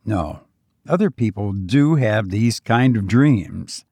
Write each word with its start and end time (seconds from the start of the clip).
no, 0.05 0.41
other 0.89 1.11
people 1.11 1.53
do 1.53 1.97
have 1.97 2.31
these 2.31 2.61
kind 2.61 2.97
of 2.97 3.07
dreams, 3.07 3.85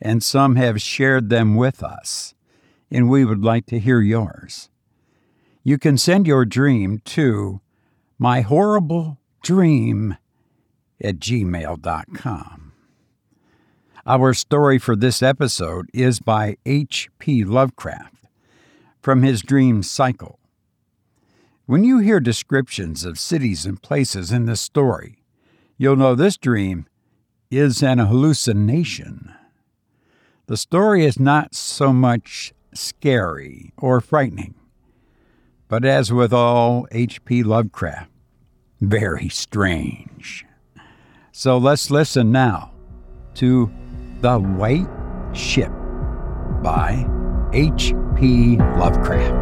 and 0.00 0.22
some 0.22 0.56
have 0.56 0.80
shared 0.80 1.30
them 1.30 1.54
with 1.54 1.82
us, 1.82 2.34
and 2.90 3.08
we 3.08 3.24
would 3.24 3.44
like 3.44 3.66
to 3.66 3.78
hear 3.78 4.00
yours. 4.00 4.68
You 5.62 5.78
can 5.78 5.96
send 5.96 6.26
your 6.26 6.44
dream 6.44 7.00
to 7.06 7.60
my 8.18 8.40
horrible 8.40 9.18
dream 9.42 10.16
at 11.02 11.18
gmail.com. 11.18 12.72
Our 14.04 14.34
story 14.34 14.78
for 14.78 14.96
this 14.96 15.22
episode 15.22 15.88
is 15.94 16.18
by 16.18 16.56
H.P. 16.66 17.44
Lovecraft 17.44 18.26
from 19.00 19.22
his 19.22 19.42
dream 19.42 19.84
cycle. 19.84 20.40
When 21.66 21.84
you 21.84 21.98
hear 21.98 22.18
descriptions 22.18 23.04
of 23.04 23.18
cities 23.18 23.64
and 23.64 23.80
places 23.80 24.32
in 24.32 24.46
this 24.46 24.60
story, 24.60 25.21
you'll 25.82 25.96
know 25.96 26.14
this 26.14 26.36
dream 26.36 26.86
is 27.50 27.82
an 27.82 27.98
hallucination. 27.98 29.34
The 30.46 30.56
story 30.56 31.04
is 31.04 31.18
not 31.18 31.56
so 31.56 31.92
much 31.92 32.52
scary 32.72 33.72
or 33.76 34.00
frightening, 34.00 34.54
but 35.66 35.84
as 35.84 36.12
with 36.12 36.32
all 36.32 36.86
H.P. 36.92 37.42
Lovecraft, 37.42 38.08
very 38.80 39.28
strange. 39.28 40.46
So 41.32 41.58
let's 41.58 41.90
listen 41.90 42.30
now 42.30 42.70
to 43.34 43.68
The 44.20 44.38
White 44.38 44.86
Ship 45.32 45.72
by 46.62 47.04
H.P. 47.52 48.58
Lovecraft. 48.78 49.41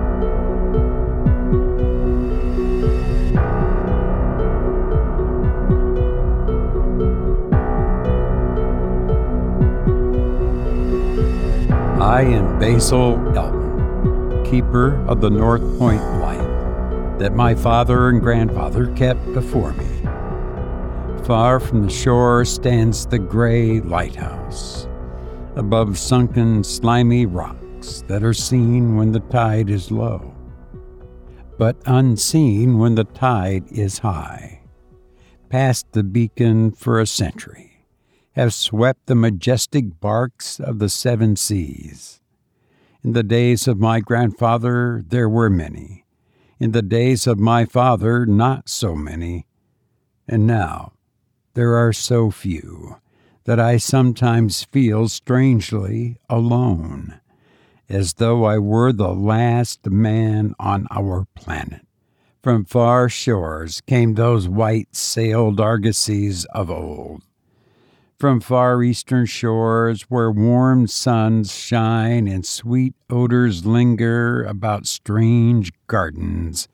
I 12.20 12.24
am 12.24 12.58
Basil 12.58 13.16
Elton, 13.34 14.44
keeper 14.44 15.02
of 15.06 15.22
the 15.22 15.30
North 15.30 15.62
Point 15.78 16.02
light 16.20 17.16
that 17.18 17.32
my 17.32 17.54
father 17.54 18.10
and 18.10 18.20
grandfather 18.20 18.94
kept 18.94 19.24
before 19.32 19.72
me. 19.72 19.86
Far 21.24 21.58
from 21.60 21.82
the 21.82 21.90
shore 21.90 22.44
stands 22.44 23.06
the 23.06 23.18
gray 23.18 23.80
lighthouse, 23.80 24.86
above 25.56 25.96
sunken, 25.96 26.62
slimy 26.62 27.24
rocks 27.24 28.04
that 28.06 28.22
are 28.22 28.34
seen 28.34 28.96
when 28.96 29.12
the 29.12 29.20
tide 29.20 29.70
is 29.70 29.90
low, 29.90 30.34
but 31.56 31.78
unseen 31.86 32.76
when 32.76 32.96
the 32.96 33.04
tide 33.04 33.64
is 33.70 34.00
high. 34.00 34.60
Past 35.48 35.90
the 35.92 36.02
beacon 36.02 36.72
for 36.72 37.00
a 37.00 37.06
century 37.06 37.69
have 38.32 38.54
swept 38.54 39.06
the 39.06 39.14
majestic 39.14 40.00
barks 40.00 40.60
of 40.60 40.78
the 40.78 40.88
seven 40.88 41.36
seas. 41.36 42.20
In 43.02 43.12
the 43.12 43.22
days 43.22 43.66
of 43.66 43.78
my 43.78 44.00
grandfather, 44.00 45.02
there 45.06 45.28
were 45.28 45.50
many. 45.50 46.04
In 46.58 46.72
the 46.72 46.82
days 46.82 47.26
of 47.26 47.38
my 47.38 47.64
father, 47.64 48.26
not 48.26 48.68
so 48.68 48.94
many. 48.94 49.46
And 50.28 50.46
now, 50.46 50.92
there 51.54 51.76
are 51.76 51.92
so 51.92 52.30
few 52.30 52.96
that 53.44 53.58
I 53.58 53.78
sometimes 53.78 54.64
feel 54.64 55.08
strangely 55.08 56.18
alone, 56.28 57.20
as 57.88 58.14
though 58.14 58.44
I 58.44 58.58
were 58.58 58.92
the 58.92 59.14
last 59.14 59.86
man 59.86 60.54
on 60.60 60.86
our 60.90 61.26
planet. 61.34 61.86
From 62.42 62.64
far 62.64 63.08
shores 63.08 63.80
came 63.80 64.14
those 64.14 64.48
white 64.48 64.94
sailed 64.94 65.58
argosies 65.58 66.44
of 66.54 66.70
old 66.70 67.22
from 68.20 68.38
far 68.38 68.82
eastern 68.82 69.24
shores 69.24 70.02
where 70.10 70.30
warm 70.30 70.86
suns 70.86 71.54
shine 71.54 72.28
and 72.28 72.44
sweet 72.44 72.94
odors 73.08 73.64
linger 73.64 74.44
about 74.44 74.86
strange 74.86 75.72
gardens 75.86 76.68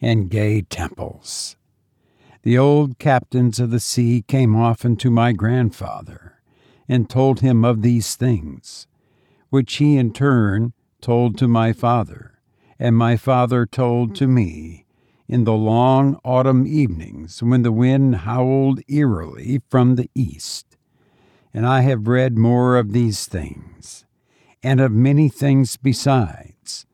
and 0.00 0.30
gay 0.30 0.62
temples. 0.62 1.56
The 2.44 2.56
old 2.56 3.00
captains 3.00 3.58
of 3.58 3.72
the 3.72 3.80
sea 3.80 4.22
came 4.28 4.54
often 4.54 4.94
to 4.98 5.10
my 5.10 5.32
grandfather 5.32 6.40
and 6.88 7.10
told 7.10 7.40
him 7.40 7.64
of 7.64 7.82
these 7.82 8.14
things, 8.14 8.86
which 9.50 9.74
he 9.74 9.96
in 9.96 10.12
turn 10.12 10.72
told 11.00 11.36
to 11.38 11.48
my 11.48 11.72
father, 11.72 12.38
and 12.78 12.96
my 12.96 13.16
father 13.16 13.66
told 13.66 14.14
to 14.14 14.28
me 14.28 14.86
in 15.26 15.42
the 15.42 15.52
long 15.52 16.20
autumn 16.24 16.64
evenings 16.64 17.42
when 17.42 17.62
the 17.62 17.72
wind 17.72 18.16
howled 18.16 18.80
eerily 18.86 19.60
from 19.68 19.96
the 19.96 20.08
east 20.14 20.71
and 21.54 21.66
I 21.66 21.82
have 21.82 22.08
read 22.08 22.38
more 22.38 22.76
of 22.76 22.92
these 22.92 23.26
things, 23.26 24.04
and 24.62 24.80
of 24.80 24.92
many 24.92 25.28
things 25.28 25.76
besides, 25.76 26.86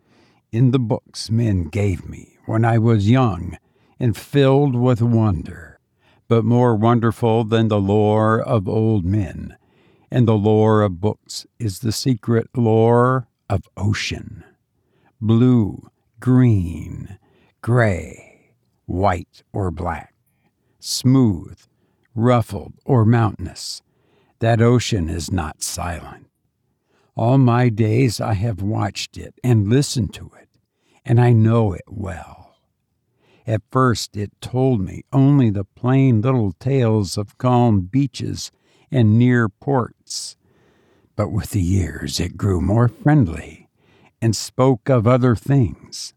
in 0.50 0.70
the 0.72 0.78
books 0.78 1.30
men 1.30 1.64
gave 1.64 2.08
me 2.08 2.38
when 2.46 2.64
I 2.64 2.78
was 2.78 3.10
young 3.10 3.56
and 4.00 4.16
filled 4.16 4.74
with 4.74 5.02
wonder. 5.02 5.78
But 6.28 6.44
more 6.44 6.74
wonderful 6.74 7.44
than 7.44 7.68
the 7.68 7.80
lore 7.80 8.40
of 8.40 8.68
old 8.68 9.04
men. 9.04 9.56
And 10.10 10.28
the 10.28 10.36
lore 10.36 10.82
of 10.82 11.00
books 11.00 11.46
is 11.58 11.78
the 11.78 11.92
secret 11.92 12.48
lore 12.54 13.28
of 13.48 13.68
ocean. 13.76 14.44
Blue, 15.20 15.90
green, 16.20 17.18
gray, 17.62 18.52
white 18.86 19.42
or 19.52 19.70
black, 19.70 20.14
smooth, 20.78 21.58
ruffled, 22.14 22.74
or 22.84 23.04
mountainous 23.04 23.82
that 24.40 24.60
ocean 24.60 25.08
is 25.08 25.30
not 25.30 25.62
silent. 25.62 26.26
All 27.16 27.38
my 27.38 27.68
days 27.68 28.20
I 28.20 28.34
have 28.34 28.62
watched 28.62 29.16
it 29.16 29.34
and 29.42 29.68
listened 29.68 30.14
to 30.14 30.30
it, 30.40 30.48
and 31.04 31.20
I 31.20 31.32
know 31.32 31.72
it 31.72 31.84
well. 31.88 32.56
At 33.46 33.62
first 33.70 34.16
it 34.16 34.30
told 34.40 34.80
me 34.80 35.04
only 35.12 35.50
the 35.50 35.64
plain 35.64 36.20
little 36.20 36.52
tales 36.52 37.16
of 37.16 37.38
calm 37.38 37.80
beaches 37.80 38.52
and 38.90 39.18
near 39.18 39.48
ports, 39.48 40.36
but 41.16 41.30
with 41.30 41.50
the 41.50 41.62
years 41.62 42.20
it 42.20 42.36
grew 42.36 42.60
more 42.60 42.88
friendly 42.88 43.68
and 44.20 44.36
spoke 44.36 44.88
of 44.88 45.06
other 45.06 45.34
things, 45.34 46.14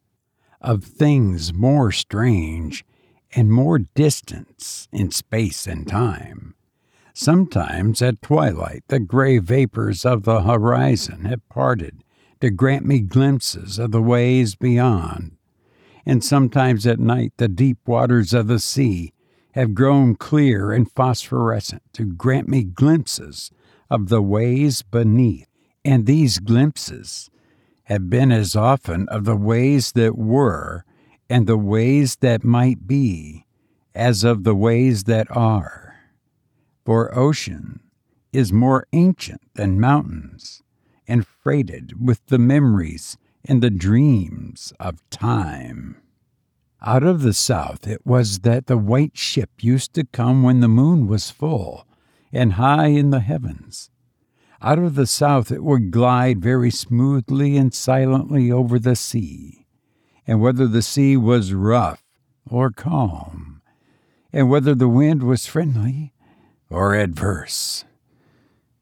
of 0.59 0.83
things 0.83 1.53
more 1.53 1.91
strange 1.91 2.85
and 3.33 3.51
more 3.51 3.79
distant 3.79 4.87
in 4.91 5.09
space 5.09 5.65
and 5.65 5.87
time. 5.87 6.53
Sometimes 7.13 8.01
at 8.01 8.21
twilight 8.21 8.83
the 8.87 8.99
gray 8.99 9.37
vapors 9.37 10.05
of 10.05 10.23
the 10.23 10.43
horizon 10.43 11.25
have 11.25 11.47
parted 11.49 12.03
to 12.39 12.49
grant 12.49 12.85
me 12.85 12.99
glimpses 12.99 13.77
of 13.77 13.91
the 13.91 14.01
ways 14.01 14.55
beyond, 14.55 15.37
and 16.05 16.23
sometimes 16.23 16.87
at 16.87 16.99
night 16.99 17.33
the 17.37 17.47
deep 17.47 17.77
waters 17.85 18.33
of 18.33 18.47
the 18.47 18.59
sea 18.59 19.13
have 19.51 19.75
grown 19.75 20.15
clear 20.15 20.71
and 20.71 20.91
phosphorescent 20.91 21.83
to 21.93 22.05
grant 22.05 22.47
me 22.47 22.63
glimpses 22.63 23.51
of 23.89 24.07
the 24.07 24.21
ways 24.21 24.81
beneath, 24.81 25.49
and 25.83 26.05
these 26.05 26.39
glimpses 26.39 27.29
have 27.83 28.09
been 28.09 28.31
as 28.31 28.55
often 28.55 29.07
of 29.09 29.25
the 29.25 29.35
ways 29.35 29.91
that 29.91 30.17
were 30.17 30.85
and 31.29 31.45
the 31.45 31.57
ways 31.57 32.15
that 32.17 32.43
might 32.43 32.87
be 32.87 33.45
as 33.93 34.23
of 34.23 34.43
the 34.45 34.55
ways 34.55 35.03
that 35.03 35.27
are. 35.35 35.90
For 36.83 37.15
ocean 37.17 37.79
is 38.33 38.51
more 38.51 38.87
ancient 38.91 39.41
than 39.53 39.79
mountains 39.79 40.63
and 41.07 41.27
freighted 41.27 42.05
with 42.05 42.25
the 42.27 42.39
memories 42.39 43.17
and 43.45 43.61
the 43.61 43.69
dreams 43.69 44.73
of 44.79 45.07
time. 45.09 46.01
Out 46.81 47.03
of 47.03 47.21
the 47.21 47.33
south 47.33 47.87
it 47.87 48.05
was 48.05 48.39
that 48.39 48.65
the 48.65 48.77
white 48.77 49.15
ship 49.15 49.51
used 49.59 49.93
to 49.93 50.05
come 50.05 50.41
when 50.41 50.61
the 50.61 50.67
moon 50.67 51.05
was 51.07 51.29
full 51.29 51.85
and 52.31 52.53
high 52.53 52.87
in 52.87 53.11
the 53.11 53.19
heavens. 53.19 53.91
Out 54.61 54.79
of 54.79 54.95
the 54.95 55.07
south 55.07 55.51
it 55.51 55.63
would 55.63 55.91
glide 55.91 56.41
very 56.41 56.71
smoothly 56.71 57.57
and 57.57 57.73
silently 57.73 58.51
over 58.51 58.79
the 58.79 58.95
sea, 58.95 59.67
and 60.25 60.41
whether 60.41 60.67
the 60.67 60.81
sea 60.81 61.17
was 61.17 61.53
rough 61.53 62.03
or 62.49 62.71
calm, 62.71 63.61
and 64.33 64.49
whether 64.49 64.73
the 64.73 64.89
wind 64.89 65.23
was 65.23 65.45
friendly 65.45 66.13
or 66.71 66.95
adverse, 66.95 67.83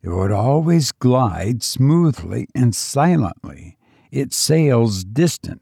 it 0.01 0.09
would 0.09 0.31
always 0.31 0.91
glide 0.91 1.63
smoothly 1.63 2.47
and 2.55 2.73
silently, 2.75 3.77
its 4.11 4.37
sails 4.37 5.03
distant, 5.03 5.61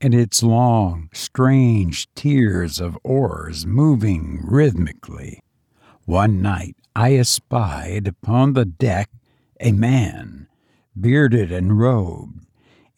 and 0.00 0.14
its 0.14 0.42
long, 0.42 1.08
strange 1.14 2.12
tiers 2.14 2.80
of 2.80 2.98
oars 3.02 3.64
moving 3.66 4.40
rhythmically. 4.44 5.40
One 6.04 6.42
night 6.42 6.76
I 6.94 7.14
espied 7.14 8.06
upon 8.06 8.52
the 8.52 8.64
deck 8.64 9.10
a 9.60 9.72
man, 9.72 10.48
bearded 10.98 11.50
and 11.50 11.78
robed, 11.78 12.46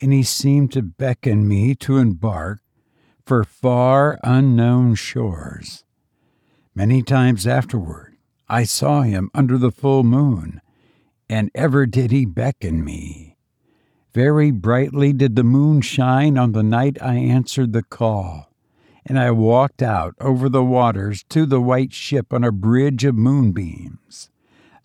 and 0.00 0.12
he 0.12 0.22
seemed 0.22 0.72
to 0.72 0.82
beckon 0.82 1.46
me 1.46 1.74
to 1.76 1.98
embark 1.98 2.60
for 3.24 3.44
far 3.44 4.18
unknown 4.24 4.94
shores. 4.94 5.84
Many 6.74 7.02
times 7.02 7.46
afterward 7.46 8.09
I 8.52 8.64
saw 8.64 9.02
him 9.02 9.30
under 9.32 9.56
the 9.56 9.70
full 9.70 10.02
moon, 10.02 10.60
and 11.28 11.52
ever 11.54 11.86
did 11.86 12.10
he 12.10 12.24
beckon 12.24 12.84
me. 12.84 13.36
Very 14.12 14.50
brightly 14.50 15.12
did 15.12 15.36
the 15.36 15.44
moon 15.44 15.82
shine 15.82 16.36
on 16.36 16.50
the 16.50 16.64
night 16.64 16.98
I 17.00 17.14
answered 17.14 17.72
the 17.72 17.84
call, 17.84 18.52
and 19.06 19.20
I 19.20 19.30
walked 19.30 19.82
out 19.82 20.16
over 20.20 20.48
the 20.48 20.64
waters 20.64 21.24
to 21.28 21.46
the 21.46 21.60
white 21.60 21.92
ship 21.92 22.32
on 22.32 22.42
a 22.42 22.50
bridge 22.50 23.04
of 23.04 23.14
moonbeams. 23.14 24.30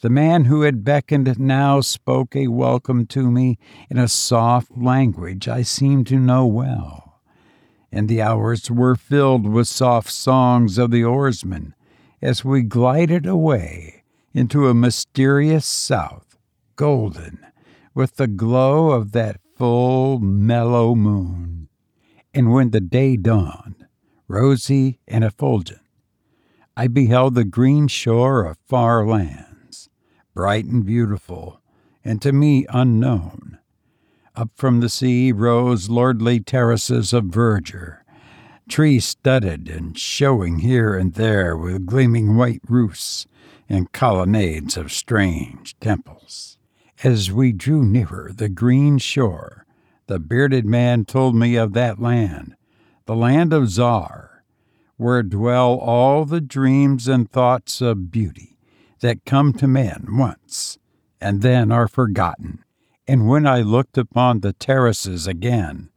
The 0.01 0.11
man 0.11 0.45
who 0.45 0.61
had 0.61 0.83
beckoned 0.83 1.39
now 1.39 1.81
spoke 1.81 2.35
a 2.35 2.49
welcome 2.49 3.07
to 3.07 3.31
me 3.31 3.57
in 3.89 3.97
a 3.97 4.07
soft 4.07 4.77
language 4.77 5.47
I 5.47 5.63
seemed 5.63 6.05
to 6.07 6.19
know 6.19 6.45
well, 6.45 7.19
and 7.91 8.07
the 8.07 8.21
hours 8.21 8.69
were 8.69 8.95
filled 8.95 9.47
with 9.47 9.67
soft 9.67 10.11
songs 10.11 10.77
of 10.77 10.91
the 10.91 11.03
oarsmen 11.03 11.73
as 12.25 12.43
we 12.43 12.63
glided 12.63 13.27
away 13.27 14.03
into 14.33 14.67
a 14.67 14.73
mysterious 14.73 15.63
south, 15.63 16.35
golden 16.75 17.37
with 17.93 18.15
the 18.15 18.25
glow 18.25 18.89
of 18.89 19.11
that 19.11 19.39
full, 19.55 20.17
mellow 20.17 20.95
moon. 20.95 21.69
And 22.33 22.51
when 22.51 22.71
the 22.71 22.81
day 22.81 23.15
dawned, 23.15 23.85
rosy 24.27 24.99
and 25.07 25.23
effulgent, 25.23 25.81
I 26.75 26.87
beheld 26.87 27.35
the 27.35 27.45
green 27.45 27.87
shore 27.87 28.43
of 28.43 28.57
far 28.65 29.05
lands, 29.05 29.89
bright 30.33 30.65
and 30.65 30.83
beautiful, 30.83 31.61
and 32.03 32.19
to 32.23 32.33
me 32.33 32.65
unknown. 32.69 33.59
Up 34.35 34.49
from 34.55 34.79
the 34.79 34.89
sea 34.89 35.31
rose 35.31 35.89
lordly 35.89 36.39
terraces 36.39 37.13
of 37.13 37.25
verdure, 37.25 38.03
tree 38.69 38.99
studded 38.99 39.69
and 39.69 39.97
showing 39.97 40.59
here 40.59 40.95
and 40.95 41.13
there 41.13 41.55
with 41.55 41.85
gleaming 41.85 42.35
white 42.35 42.61
roofs 42.67 43.25
and 43.69 43.91
colonnades 43.91 44.77
of 44.77 44.91
strange 44.91 45.77
temples. 45.79 46.57
As 47.03 47.31
we 47.31 47.51
drew 47.51 47.83
nearer 47.83 48.31
the 48.33 48.49
green 48.49 48.97
shore, 48.97 49.65
the 50.07 50.19
bearded 50.19 50.65
man 50.65 51.05
told 51.05 51.35
me 51.35 51.55
of 51.55 51.73
that 51.73 51.99
land, 51.99 52.55
the 53.05 53.15
land 53.15 53.53
of 53.53 53.69
Zar, 53.69 54.43
where 54.97 55.23
dwell 55.23 55.75
all 55.75 56.25
the 56.25 56.41
dreams 56.41 57.07
and 57.07 57.29
thoughts 57.29 57.81
of 57.81 58.11
beauty 58.11 58.57
that 59.01 59.25
come 59.25 59.51
to 59.53 59.67
men 59.67 60.07
once 60.11 60.77
and 61.19 61.41
then 61.41 61.71
are 61.71 61.87
forgotten. 61.87 62.63
And 63.07 63.27
when 63.27 63.45
I 63.45 63.61
looked 63.61 63.97
upon 63.97 64.39
the 64.39 64.53
terraces 64.53 65.27
again, 65.27 65.89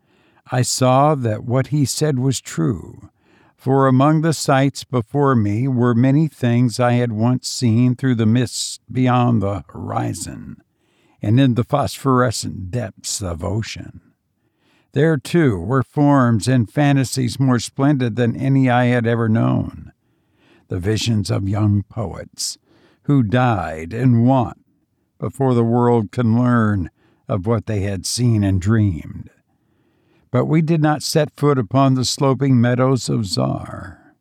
I 0.51 0.63
saw 0.63 1.15
that 1.15 1.45
what 1.45 1.69
he 1.69 1.85
said 1.85 2.19
was 2.19 2.41
true. 2.41 3.11
For 3.57 3.87
among 3.87 4.23
the 4.23 4.33
sights 4.33 4.85
before 4.85 5.35
me 5.35 5.69
were 5.69 5.95
many 5.95 6.29
things 6.29 6.79
I 6.79 6.93
had 6.93 7.13
once 7.13 7.49
seen 7.49 7.97
through 7.97 8.15
the 8.15 8.25
mists 8.25 8.79
beyond 8.91 9.43
the 9.43 9.65
horizon, 9.69 10.63
and 11.21 11.41
in 11.41 11.55
the 11.55 11.65
phosphorescent 11.65 12.71
depths 12.71 13.21
of 13.21 13.43
ocean. 13.43 14.01
There, 14.93 15.17
too, 15.17 15.59
were 15.59 15.83
forms 15.83 16.49
and 16.49 16.71
fantasies 16.71 17.39
more 17.39 17.59
splendid 17.59 18.17
than 18.17 18.37
any 18.37 18.71
I 18.71 18.87
had 18.87 19.07
ever 19.07 19.29
known. 19.29 19.93
The 20.69 20.79
visions 20.79 21.31
of 21.31 21.49
young 21.49 21.83
poets, 21.83 22.59
who 23.03 23.23
died 23.23 23.93
and 23.93 24.27
want 24.27 24.65
before 25.19 25.55
the 25.55 25.65
world 25.65 26.13
can 26.13 26.39
learn 26.39 26.91
of 27.27 27.47
what 27.47 27.67
they 27.67 27.81
had 27.81 28.07
seen 28.07 28.45
and 28.45 28.61
dreamed. 28.61 29.31
But 30.31 30.45
we 30.45 30.63
did 30.63 30.83
not 30.83 31.03
set 31.03 31.37
foot 31.37 31.59
upon 31.59 31.95
the 31.95 32.05
sloping 32.05 32.61
meadows 32.61 33.09
of 33.09 33.25
Zar, 33.25 34.15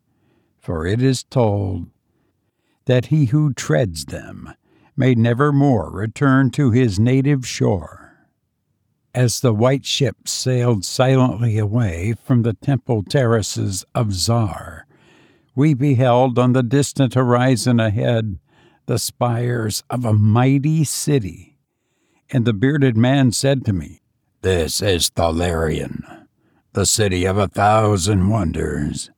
for 0.58 0.86
it 0.86 1.02
is 1.02 1.24
told 1.24 1.88
that 2.86 3.08
he 3.08 3.26
who 3.26 3.54
treads 3.54 4.06
them 4.06 4.54
may 4.96 5.14
never 5.14 5.52
more 5.52 5.92
return 5.92 6.50
to 6.52 6.72
his 6.72 7.00
native 7.00 7.46
shore. 7.46 8.28
As 9.14 9.40
the 9.40 9.54
white 9.54 9.86
ship 9.86 10.28
sailed 10.28 10.86
silently 10.86 11.58
away 11.58 12.16
from 12.24 12.44
the 12.44 12.54
temple 12.54 13.04
terraces 13.04 13.84
of 13.94 14.14
Zar, 14.14 14.88
we 15.56 15.74
beheld 15.74 16.38
on 16.40 16.54
the 16.54 16.64
distant 16.64 17.16
horizon 17.16 17.80
ahead 17.80 18.40
the 18.86 19.00
spires 19.00 19.84
of 19.90 20.06
a 20.06 20.14
mighty 20.14 20.84
city. 20.84 21.58
And 22.30 22.46
the 22.46 22.54
bearded 22.54 22.96
man 22.96 23.32
said 23.32 23.66
to 23.66 23.74
me, 23.74 24.02
This 24.42 24.84
is 24.84 25.10
Thalarion, 25.10 26.28
the 26.74 26.86
city 26.86 27.26
of 27.26 27.40
a 27.40 27.48
thousand 27.48 28.30
wonders, 28.30 29.10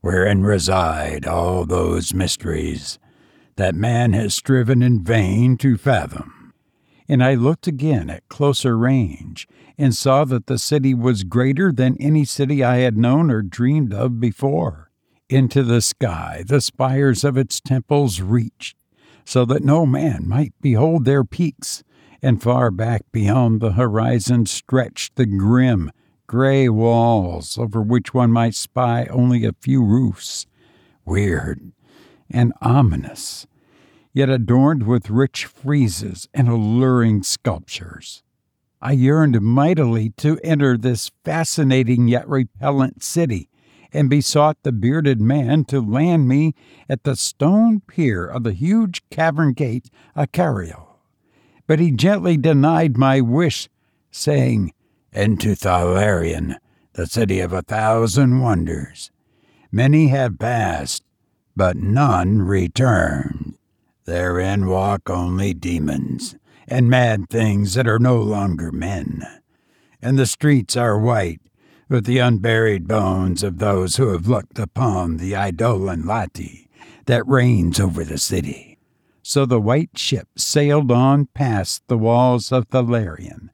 wherein 0.00 0.42
reside 0.42 1.26
all 1.28 1.64
those 1.64 2.12
mysteries 2.12 2.98
that 3.54 3.76
man 3.76 4.14
has 4.14 4.34
striven 4.34 4.82
in 4.82 5.04
vain 5.04 5.56
to 5.58 5.76
fathom. 5.76 6.52
And 7.08 7.22
I 7.22 7.34
looked 7.34 7.68
again 7.68 8.10
at 8.10 8.28
closer 8.28 8.76
range 8.76 9.46
and 9.78 9.94
saw 9.94 10.24
that 10.24 10.48
the 10.48 10.58
city 10.58 10.92
was 10.92 11.22
greater 11.22 11.70
than 11.70 11.96
any 12.00 12.24
city 12.24 12.64
I 12.64 12.78
had 12.78 12.98
known 12.98 13.30
or 13.30 13.42
dreamed 13.42 13.94
of 13.94 14.18
before. 14.18 14.90
Into 15.28 15.62
the 15.62 15.80
sky 15.80 16.42
the 16.44 16.60
spires 16.60 17.22
of 17.22 17.36
its 17.36 17.60
temples 17.60 18.20
reached, 18.20 18.76
so 19.24 19.44
that 19.44 19.62
no 19.62 19.86
man 19.86 20.26
might 20.26 20.52
behold 20.60 21.04
their 21.04 21.22
peaks, 21.22 21.84
and 22.22 22.42
far 22.42 22.70
back 22.70 23.02
beyond 23.12 23.60
the 23.60 23.72
horizon 23.72 24.46
stretched 24.46 25.16
the 25.16 25.26
grim, 25.26 25.90
gray 26.26 26.68
walls 26.68 27.58
over 27.58 27.80
which 27.80 28.12
one 28.12 28.32
might 28.32 28.54
spy 28.54 29.06
only 29.06 29.44
a 29.44 29.52
few 29.60 29.84
roofs, 29.84 30.46
weird 31.04 31.72
and 32.30 32.52
ominous, 32.60 33.46
yet 34.12 34.28
adorned 34.28 34.86
with 34.86 35.10
rich 35.10 35.46
friezes 35.46 36.28
and 36.34 36.48
alluring 36.48 37.22
sculptures. 37.22 38.22
I 38.80 38.92
yearned 38.92 39.40
mightily 39.40 40.10
to 40.18 40.38
enter 40.44 40.76
this 40.76 41.10
fascinating 41.24 42.08
yet 42.08 42.28
repellent 42.28 43.02
city 43.02 43.48
and 43.92 44.10
besought 44.10 44.58
the 44.62 44.72
bearded 44.72 45.20
man 45.20 45.64
to 45.64 45.80
land 45.80 46.28
me 46.28 46.54
at 46.88 47.04
the 47.04 47.16
stone 47.16 47.80
pier 47.80 48.26
of 48.26 48.44
the 48.44 48.52
huge 48.52 49.02
cavern 49.10 49.52
gate 49.52 49.88
of 50.14 50.30
Cario. 50.32 50.87
But 51.68 51.78
he 51.78 51.92
gently 51.92 52.36
denied 52.36 52.96
my 52.96 53.20
wish, 53.20 53.68
saying, 54.10 54.72
Into 55.12 55.54
Thalarion, 55.54 56.56
the 56.94 57.06
city 57.06 57.38
of 57.38 57.52
a 57.52 57.62
thousand 57.62 58.40
wonders. 58.40 59.12
Many 59.70 60.08
have 60.08 60.38
passed, 60.38 61.04
but 61.54 61.76
none 61.76 62.42
returned. 62.42 63.58
Therein 64.06 64.66
walk 64.66 65.10
only 65.10 65.52
demons 65.52 66.36
and 66.66 66.88
mad 66.88 67.28
things 67.28 67.74
that 67.74 67.86
are 67.86 67.98
no 67.98 68.20
longer 68.20 68.72
men. 68.72 69.26
And 70.00 70.18
the 70.18 70.26
streets 70.26 70.74
are 70.76 70.98
white 70.98 71.40
with 71.90 72.06
the 72.06 72.18
unburied 72.18 72.88
bones 72.88 73.42
of 73.42 73.58
those 73.58 73.96
who 73.96 74.08
have 74.12 74.26
looked 74.26 74.58
upon 74.58 75.18
the 75.18 75.34
Eidolon 75.34 76.04
Lathi 76.04 76.68
that 77.04 77.26
reigns 77.26 77.78
over 77.78 78.04
the 78.04 78.18
city. 78.18 78.67
So 79.28 79.44
the 79.44 79.60
white 79.60 79.98
ship 79.98 80.26
sailed 80.38 80.90
on 80.90 81.26
past 81.26 81.82
the 81.86 81.98
walls 81.98 82.50
of 82.50 82.66
Thalarion, 82.70 83.50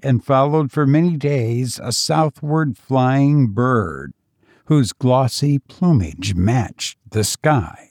and 0.00 0.24
followed 0.24 0.70
for 0.70 0.86
many 0.86 1.16
days 1.16 1.80
a 1.82 1.90
southward 1.90 2.78
flying 2.78 3.48
bird, 3.48 4.12
whose 4.66 4.92
glossy 4.92 5.58
plumage 5.58 6.36
matched 6.36 6.98
the 7.10 7.24
sky 7.24 7.88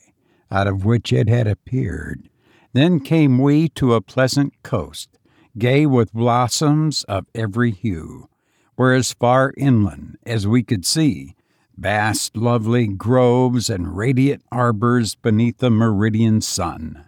out 0.49 0.67
of 0.67 0.85
which 0.85 1.11
it 1.11 1.27
had 1.27 1.47
appeared. 1.47 2.29
Then 2.71 3.01
came 3.01 3.39
we 3.39 3.67
to 3.75 3.93
a 3.93 3.99
pleasant 3.99 4.53
coast, 4.63 5.09
gay 5.57 5.85
with 5.85 6.13
blossoms 6.13 7.03
of 7.09 7.25
every 7.35 7.71
hue 7.71 8.29
where 8.77 8.93
as 8.93 9.11
far 9.11 9.53
inland 9.57 10.17
as 10.25 10.47
we 10.47 10.63
could 10.63 10.85
see, 10.85 11.35
vast, 11.77 12.37
lovely 12.37 12.87
groves 12.87 13.69
and 13.69 13.97
radiant 13.97 14.43
arbors 14.49 15.15
beneath 15.15 15.57
the 15.57 15.69
meridian 15.69 16.39
sun. 16.39 17.03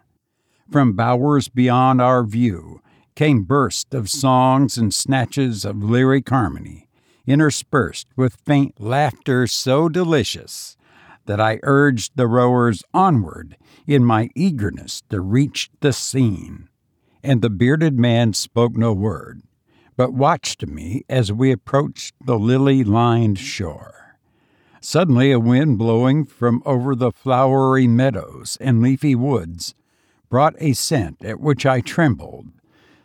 From 0.71 0.93
bowers 0.93 1.47
beyond 1.47 1.99
our 1.99 2.23
view 2.23 2.81
came 3.15 3.41
bursts 3.41 3.95
of 3.95 4.07
songs 4.07 4.77
and 4.77 4.93
snatches 4.93 5.65
of 5.65 5.83
lyric 5.83 6.29
harmony, 6.29 6.88
interspersed 7.25 8.07
with 8.15 8.38
faint 8.45 8.79
laughter 8.79 9.47
so 9.47 9.89
delicious 9.89 10.77
that 11.25 11.41
I 11.41 11.59
urged 11.63 12.11
the 12.15 12.27
rowers 12.27 12.83
onward 12.93 13.57
in 13.88 14.05
my 14.05 14.29
eagerness 14.35 15.01
to 15.09 15.21
reach 15.21 15.71
the 15.79 15.91
scene. 15.91 16.69
And 17.23 17.41
the 17.41 17.49
bearded 17.49 17.97
man 17.97 18.33
spoke 18.33 18.77
no 18.77 18.93
word, 18.93 19.41
but 19.97 20.13
watched 20.13 20.67
me 20.67 21.03
as 21.09 21.33
we 21.33 21.51
approached 21.51 22.13
the 22.23 22.38
lily 22.38 22.83
lined 22.83 23.39
shore. 23.39 24.17
Suddenly, 24.81 25.31
a 25.31 25.39
wind 25.39 25.79
blowing 25.79 26.25
from 26.25 26.61
over 26.63 26.93
the 26.93 27.11
flowery 27.11 27.88
meadows 27.88 28.55
and 28.61 28.83
leafy 28.83 29.15
woods 29.15 29.73
brought 30.29 30.55
a 30.59 30.74
scent 30.74 31.24
at 31.24 31.39
which 31.39 31.65
I 31.65 31.81
trembled. 31.81 32.48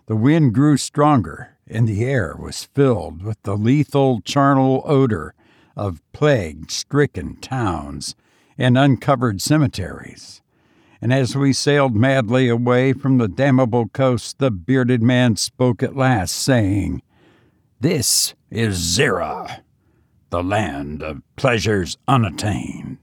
The 0.06 0.16
wind 0.16 0.54
grew 0.54 0.76
stronger, 0.76 1.56
and 1.66 1.88
the 1.88 2.04
air 2.04 2.36
was 2.38 2.64
filled 2.64 3.22
with 3.22 3.42
the 3.42 3.56
lethal 3.56 4.20
charnel 4.20 4.82
odor 4.84 5.34
of 5.76 6.02
plague 6.12 6.70
stricken 6.70 7.36
towns 7.36 8.14
and 8.56 8.78
uncovered 8.78 9.40
cemeteries 9.40 10.42
and 11.04 11.12
as 11.12 11.36
we 11.36 11.52
sailed 11.52 11.94
madly 11.94 12.48
away 12.48 12.94
from 12.94 13.18
the 13.18 13.28
damnable 13.28 13.88
coast, 13.88 14.38
the 14.38 14.50
bearded 14.50 15.02
man 15.02 15.36
spoke 15.36 15.82
at 15.82 15.94
last, 15.94 16.34
saying, 16.34 17.02
This 17.78 18.32
is 18.50 18.78
Xura, 18.78 19.60
the 20.30 20.42
land 20.42 21.02
of 21.02 21.20
pleasures 21.36 21.98
unattained. 22.08 22.96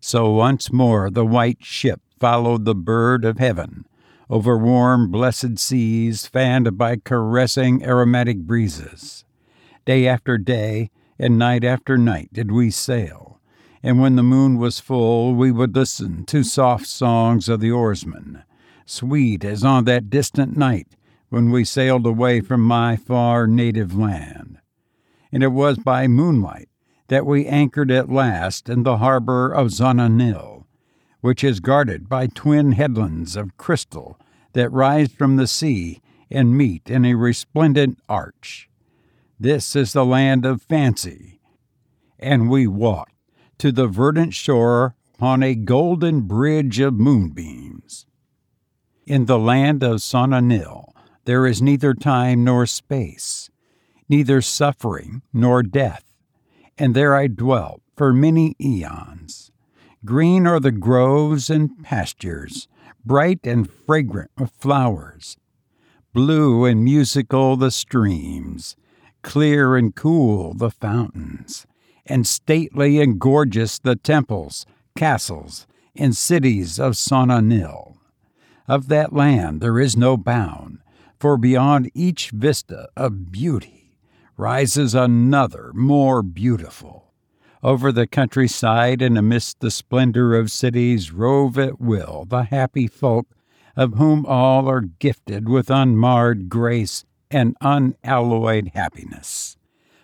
So 0.00 0.30
once 0.30 0.72
more 0.72 1.10
the 1.10 1.26
white 1.26 1.62
ship 1.62 2.00
followed 2.18 2.64
the 2.64 2.74
bird 2.74 3.24
of 3.24 3.38
heaven 3.38 3.86
over 4.28 4.58
warm, 4.58 5.10
blessed 5.10 5.58
seas 5.58 6.26
fanned 6.26 6.76
by 6.76 6.96
caressing 6.96 7.84
aromatic 7.84 8.38
breezes. 8.38 9.24
Day 9.84 10.08
after 10.08 10.36
day 10.36 10.90
and 11.18 11.38
night 11.38 11.62
after 11.62 11.96
night 11.96 12.30
did 12.32 12.50
we 12.50 12.70
sail 12.70 13.26
and 13.86 14.00
when 14.00 14.16
the 14.16 14.22
moon 14.24 14.58
was 14.58 14.80
full, 14.80 15.32
we 15.36 15.52
would 15.52 15.76
listen 15.76 16.24
to 16.24 16.42
soft 16.42 16.86
songs 16.86 17.48
of 17.48 17.60
the 17.60 17.70
oarsmen, 17.70 18.42
sweet 18.84 19.44
as 19.44 19.62
on 19.62 19.84
that 19.84 20.10
distant 20.10 20.56
night 20.56 20.96
when 21.28 21.52
we 21.52 21.64
sailed 21.64 22.04
away 22.04 22.40
from 22.40 22.62
my 22.62 22.96
far 22.96 23.46
native 23.46 23.96
land. 23.96 24.58
And 25.30 25.44
it 25.44 25.52
was 25.52 25.78
by 25.78 26.08
moonlight 26.08 26.68
that 27.06 27.26
we 27.26 27.46
anchored 27.46 27.92
at 27.92 28.10
last 28.10 28.68
in 28.68 28.82
the 28.82 28.96
harbor 28.96 29.52
of 29.52 29.72
Sona-Nyl, 29.72 30.55
which 31.26 31.42
is 31.42 31.58
guarded 31.58 32.08
by 32.08 32.28
twin 32.28 32.70
headlands 32.70 33.34
of 33.34 33.56
crystal 33.56 34.16
that 34.52 34.70
rise 34.70 35.10
from 35.10 35.34
the 35.34 35.46
sea 35.48 36.00
and 36.30 36.56
meet 36.56 36.88
in 36.88 37.04
a 37.04 37.14
resplendent 37.14 37.98
arch. 38.08 38.70
This 39.36 39.74
is 39.74 39.92
the 39.92 40.04
land 40.04 40.46
of 40.46 40.62
fancy, 40.62 41.40
and 42.16 42.48
we 42.48 42.68
walked 42.68 43.10
to 43.58 43.72
the 43.72 43.88
verdant 43.88 44.34
shore 44.34 44.94
on 45.18 45.42
a 45.42 45.56
golden 45.56 46.20
bridge 46.20 46.78
of 46.78 46.94
moonbeams. 46.94 48.06
In 49.04 49.26
the 49.26 49.36
land 49.38 49.82
of 49.82 50.02
Sona-Nyl, 50.02 50.92
there 51.24 51.44
is 51.44 51.60
neither 51.60 51.92
time 51.92 52.44
nor 52.44 52.66
space, 52.66 53.50
neither 54.08 54.40
suffering 54.40 55.22
nor 55.32 55.64
death, 55.64 56.04
and 56.78 56.94
there 56.94 57.16
I 57.16 57.26
dwelt 57.26 57.82
for 57.96 58.12
many 58.12 58.54
eons. 58.60 59.45
Green 60.06 60.46
are 60.46 60.60
the 60.60 60.72
groves 60.72 61.50
and 61.50 61.82
pastures, 61.82 62.68
bright 63.04 63.40
and 63.44 63.68
fragrant 63.68 64.30
with 64.38 64.52
flowers. 64.52 65.36
Blue 66.14 66.64
and 66.64 66.82
musical 66.82 67.56
the 67.56 67.72
streams, 67.72 68.76
clear 69.22 69.76
and 69.76 69.94
cool 69.94 70.54
the 70.54 70.70
fountains 70.70 71.66
and 72.06 72.24
stately 72.26 73.00
and 73.00 73.18
gorgeous 73.18 73.80
the 73.80 73.96
temples, 73.96 74.64
castles, 74.96 75.66
and 75.96 76.16
cities 76.16 76.78
of 76.78 76.96
Sona-Nyl. 76.96 77.96
Of 78.68 78.86
that 78.88 79.12
land 79.12 79.60
there 79.60 79.80
is 79.80 79.96
no 79.96 80.16
bound, 80.16 80.78
for 81.18 81.36
beyond 81.36 81.90
each 81.94 82.30
vista 82.30 82.88
of 82.96 83.32
beauty 83.32 83.98
rises 84.36 84.94
another 84.94 85.72
more 85.74 86.22
beautiful. 86.22 87.05
Over 87.62 87.90
the 87.90 88.06
countryside 88.06 89.00
and 89.00 89.16
amidst 89.16 89.60
the 89.60 89.70
splendor 89.70 90.34
of 90.34 90.50
cities 90.50 91.12
rove 91.12 91.58
at 91.58 91.80
will 91.80 92.26
the 92.28 92.44
happy 92.44 92.86
folk 92.86 93.26
of 93.76 93.94
whom 93.94 94.24
all 94.26 94.68
are 94.68 94.82
gifted 94.82 95.48
with 95.48 95.70
unmarred 95.70 96.48
grace 96.48 97.04
and 97.30 97.56
unalloyed 97.60 98.72
happiness. 98.74 99.56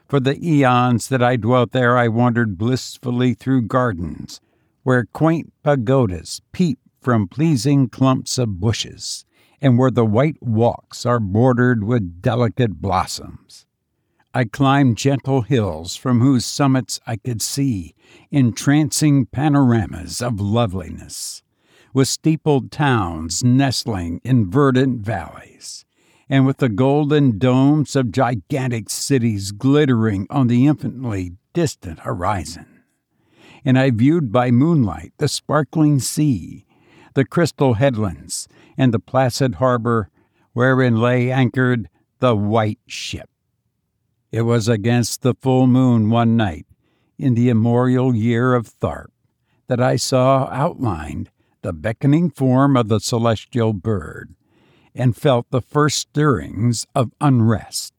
For 0.09 0.21
the 0.21 0.39
eons 0.47 1.09
that 1.09 1.23
I 1.23 1.37
dwelt 1.37 1.73
there, 1.73 1.97
I 1.97 2.09
wandered 2.09 2.59
blissfully 2.59 3.35
through 3.35 3.63
gardens, 3.63 4.41
where 4.83 5.07
quaint 5.07 5.53
pagodas 5.63 6.43
peep 6.53 6.79
from 7.01 7.29
pleasing 7.29 7.89
clumps 7.89 8.39
of 8.39 8.61
bushes, 8.61 9.25
and 9.61 9.79
where 9.79 9.91
the 9.91 10.05
white 10.05 10.37
walks 10.43 11.07
are 11.07 11.21
bordered 11.21 11.85
with 11.85 12.21
delicate 12.21 12.81
blossoms. 12.81 13.67
I 14.35 14.45
climbed 14.45 14.97
gentle 14.97 15.43
hills 15.43 15.95
from 15.95 16.21
whose 16.21 16.47
summits 16.47 16.99
I 17.07 17.17
could 17.17 17.43
see 17.43 17.95
entrancing 18.31 19.27
panoramas 19.27 20.23
of 20.23 20.41
loveliness, 20.41 21.43
with 21.93 22.09
steepled 22.09 22.73
towns 22.73 23.45
nestling 23.45 24.23
in 24.25 24.51
verdant 24.51 25.05
valleys 25.05 25.85
and 26.31 26.47
with 26.47 26.57
the 26.57 26.71
golden 26.71 27.39
domes 27.39 27.95
of 27.95 28.11
gigantic 28.11 28.89
cities 28.89 29.53
glittering 29.53 30.27
on 30.31 30.47
the 30.47 30.67
infinitely 30.67 31.33
distant 31.53 32.01
horizon. 32.01 32.85
And 33.67 33.79
I 33.79 33.91
viewed 33.91 34.33
by 34.33 34.51
moonlight 34.51 35.13
the 35.19 35.29
sparkling 35.29 36.01
sea, 36.01 36.65
the 37.13 37.27
crystal 37.27 37.75
headlands, 37.75 38.49
and 38.79 38.95
the 38.95 38.99
placid 38.99 39.57
harbor 39.57 40.09
wherein 40.55 40.97
lay 40.97 41.31
anchored 41.31 41.91
the 42.21 42.35
white 42.35 42.81
ship. 42.87 43.29
It 44.33 44.43
was 44.43 44.67
against 44.67 45.21
the 45.21 45.35
full 45.35 45.67
moon 45.67 46.09
one 46.09 46.37
night 46.39 46.67
in 47.19 47.35
the 47.35 47.51
immemorial 47.51 48.15
year 48.15 48.55
of 48.55 48.67
Tharp 48.67 49.13
that 49.69 49.81
I 49.81 49.97
saw 49.97 50.49
outlined 50.51 51.31
the 51.61 51.75
beckoning 51.75 52.31
form 52.31 52.75
of 52.77 52.89
the 52.89 52.99
celestial 52.99 53.75
bird 53.75 54.35
and 54.95 55.15
felt 55.15 55.51
the 55.51 55.61
first 55.61 55.99
stirrings 55.99 56.87
of 56.95 57.13
unrest. 57.21 57.93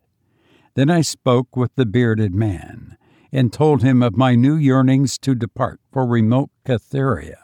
Then 0.74 0.90
I 0.90 1.02
spoke 1.02 1.56
with 1.56 1.76
the 1.76 1.86
bearded 1.86 2.34
man, 2.34 2.98
and 3.32 3.54
told 3.54 3.82
him 3.82 4.04
of 4.04 4.18
my 4.18 4.36
new 4.36 4.56
yearnings 4.56 5.18
to 5.20 5.34
depart 5.34 5.80
for 5.92 6.06
remote 6.06 6.50
Cathuria, 6.66 7.38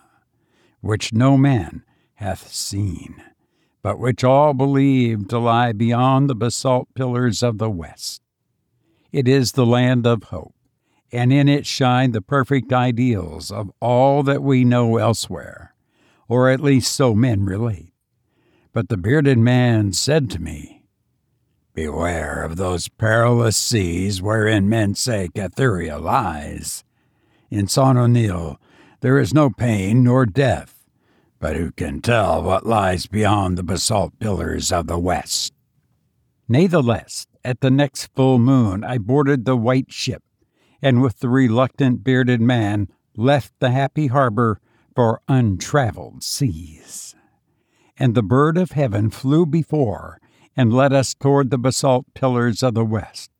which 0.81 1.13
no 1.13 1.37
man 1.37 1.83
hath 2.15 2.51
seen, 2.51 3.23
but 3.81 3.99
which 3.99 4.23
all 4.23 4.53
believe 4.53 5.27
to 5.27 5.39
lie 5.39 5.73
beyond 5.73 6.29
the 6.29 6.35
basalt 6.35 6.87
pillars 6.95 7.41
of 7.41 7.59
the 7.59 7.69
west. 7.69 8.21
It 9.11 9.27
is 9.27 9.53
the 9.53 9.65
land 9.65 10.05
of 10.05 10.23
hope, 10.23 10.53
and 11.11 11.33
in 11.33 11.47
it 11.47 11.65
shine 11.65 12.11
the 12.11 12.21
perfect 12.21 12.71
ideals 12.71 13.49
of 13.51 13.71
all 13.79 14.21
that 14.23 14.43
we 14.43 14.63
know 14.63 14.97
elsewhere, 14.97 15.73
or 16.27 16.49
at 16.49 16.59
least 16.59 16.93
so 16.93 17.15
men 17.15 17.43
relate. 17.43 17.93
But 18.71 18.89
the 18.89 18.97
bearded 18.97 19.39
man 19.39 19.93
said 19.93 20.29
to 20.31 20.39
me, 20.41 20.83
Beware 21.73 22.43
of 22.43 22.57
those 22.57 22.87
perilous 22.87 23.57
seas 23.57 24.21
wherein 24.21 24.69
men 24.69 24.93
say 24.95 25.29
Cathuria 25.33 25.99
lies. 25.99 26.83
In 27.49 27.67
Sona-Nyl 27.67 28.57
there 29.01 29.17
is 29.17 29.33
no 29.33 29.49
pain 29.49 30.03
nor 30.03 30.25
death, 30.25 30.83
but 31.39 31.55
who 31.55 31.71
can 31.71 32.01
tell 32.01 32.43
what 32.43 32.65
lies 32.65 33.07
beyond 33.07 33.57
the 33.57 33.63
basalt 33.63 34.19
pillars 34.19 34.71
of 34.71 34.87
the 34.87 34.99
west? 34.99 35.53
Natheless, 36.49 37.25
at 37.43 37.61
the 37.61 37.71
next 37.71 38.07
full 38.15 38.39
moon 38.39 38.83
I 38.83 38.97
boarded 38.97 39.45
the 39.45 39.55
white 39.55 39.91
ship, 39.91 40.23
and 40.81 41.01
with 41.01 41.19
the 41.19 41.29
reluctant 41.29 42.03
bearded 42.03 42.41
man 42.41 42.87
left 43.15 43.53
the 43.59 43.71
happy 43.71 44.07
harbor 44.07 44.59
for 44.95 45.21
untraveled 45.27 46.23
seas. 46.23 47.15
And 47.97 48.15
the 48.15 48.23
bird 48.23 48.57
of 48.57 48.71
heaven 48.71 49.09
flew 49.09 49.45
before 49.45 50.19
and 50.55 50.73
led 50.73 50.93
us 50.93 51.13
toward 51.13 51.49
the 51.49 51.57
basalt 51.57 52.05
pillars 52.13 52.63
of 52.63 52.73
the 52.73 52.85
west. 52.85 53.31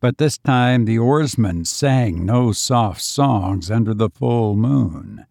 But 0.00 0.18
this 0.18 0.38
time 0.38 0.84
the 0.84 0.98
oarsmen 0.98 1.64
sang 1.64 2.24
no 2.24 2.52
soft 2.52 3.02
songs 3.02 3.70
under 3.70 3.94
the 3.94 4.10
full 4.10 4.54
moon. 4.54 5.26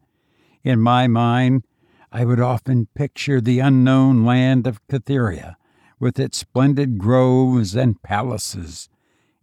In 0.64 0.82
my 0.82 1.08
mind, 1.08 1.64
I 2.12 2.26
would 2.26 2.40
often 2.40 2.88
picture 2.94 3.40
the 3.40 3.60
unknown 3.60 4.26
land 4.26 4.68
of 4.68 4.86
Cathuria, 4.88 5.56
with 6.00 6.20
its 6.20 6.38
splendid 6.38 6.98
groves 6.98 7.76
and 7.76 8.02
palaces, 8.02 8.90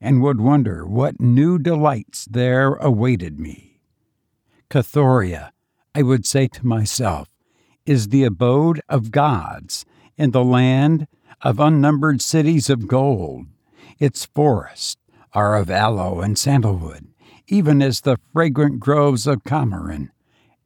and 0.01 0.23
would 0.23 0.41
wonder 0.41 0.87
what 0.87 1.21
new 1.21 1.59
delights 1.59 2.27
there 2.27 2.75
awaited 2.75 3.41
me. 3.41 3.81
Cathuria, 4.71 5.51
I 5.95 6.03
would 6.03 6.27
say 6.27 6.49
to 6.49 6.67
myself, 6.67 7.29
is 7.87 8.09
the 8.09 8.25
abode 8.25 8.81
of 8.89 9.11
gods 9.11 9.85
and 10.17 10.33
the 10.33 10.45
land 10.45 11.07
of 11.43 11.61
unnumbered 11.61 12.21
cities 12.23 12.71
of 12.71 12.89
gold. 12.89 13.47
Its 13.99 14.25
forests 14.25 14.97
are 15.33 15.57
of 15.57 15.71
aloe 15.71 16.21
and 16.21 16.39
sandalwood, 16.39 17.07
even 17.49 17.83
as 17.83 18.01
the 18.01 18.19
fragrant 18.33 18.81
groves 18.81 19.27
of 19.27 19.45
Camorin, 19.45 20.11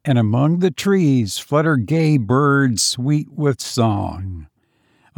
and 0.05 0.17
among 0.17 0.59
the 0.59 0.71
trees 0.71 1.37
flutter 1.37 1.75
gay 1.75 2.17
birds 2.17 2.81
sweet 2.81 3.29
with 3.31 3.59
song. 3.59 4.47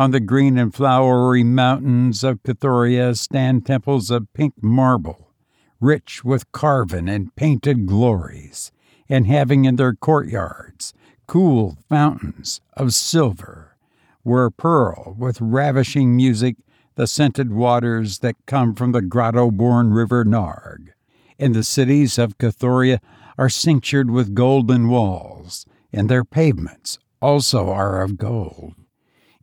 On 0.02 0.10
the 0.10 0.20
green 0.20 0.58
and 0.58 0.74
flowery 0.74 1.44
mountains 1.44 2.24
of 2.24 2.42
Cathuria 2.42 3.16
stand 3.16 3.68
temples 3.68 4.10
of 4.10 4.34
pink 4.34 4.56
marble, 4.60 5.32
rich 5.80 6.26
with 6.26 6.52
carven 6.52 7.08
and 7.08 7.36
painted 7.36 7.86
glories, 7.86 8.72
and 9.08 9.28
having 9.28 9.66
in 9.66 9.76
their 9.76 9.94
courtyards 9.94 10.96
cool 11.28 11.78
fountains 11.88 12.62
of 12.76 12.96
silver, 12.96 13.78
where 14.24 14.50
pearl 14.50 15.16
with 15.20 15.40
ravishing 15.40 16.16
music 16.16 16.56
the 16.96 17.06
scented 17.06 17.52
waters 17.52 18.18
that 18.22 18.44
come 18.48 18.74
from 18.74 18.94
the 18.94 19.04
grotto 19.04 19.52
born 19.52 19.94
river 19.94 20.26
Narg. 20.26 20.94
And 21.38 21.54
the 21.54 21.64
cities 21.64 22.18
of 22.18 22.40
Cathuria 22.40 23.02
are 23.38 23.50
cinctured 23.50 24.10
with 24.10 24.34
golden 24.34 24.88
walls, 24.88 25.68
and 25.94 26.10
their 26.10 26.26
pavements 26.26 26.98
also 27.22 27.70
are 27.70 28.02
of 28.02 28.18
gold. 28.18 28.74